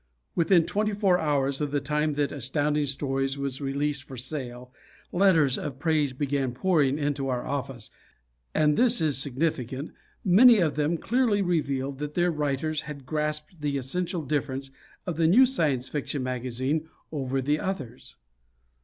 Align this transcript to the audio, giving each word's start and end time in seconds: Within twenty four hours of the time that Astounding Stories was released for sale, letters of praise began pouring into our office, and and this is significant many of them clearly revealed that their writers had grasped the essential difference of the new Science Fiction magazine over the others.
Within 0.33 0.65
twenty 0.65 0.93
four 0.95 1.19
hours 1.19 1.61
of 1.61 1.69
the 1.69 1.79
time 1.79 2.13
that 2.15 2.31
Astounding 2.31 2.87
Stories 2.87 3.37
was 3.37 3.61
released 3.61 4.01
for 4.03 4.17
sale, 4.17 4.73
letters 5.11 5.59
of 5.59 5.77
praise 5.77 6.11
began 6.11 6.55
pouring 6.55 6.97
into 6.97 7.27
our 7.29 7.45
office, 7.45 7.91
and 8.55 8.63
and 8.71 8.77
this 8.79 8.99
is 8.99 9.19
significant 9.19 9.91
many 10.25 10.57
of 10.57 10.73
them 10.73 10.97
clearly 10.97 11.43
revealed 11.43 11.99
that 11.99 12.15
their 12.15 12.31
writers 12.31 12.81
had 12.89 13.05
grasped 13.05 13.61
the 13.61 13.77
essential 13.77 14.23
difference 14.23 14.71
of 15.05 15.17
the 15.17 15.27
new 15.27 15.45
Science 15.45 15.87
Fiction 15.87 16.23
magazine 16.23 16.89
over 17.11 17.39
the 17.39 17.59
others. 17.59 18.15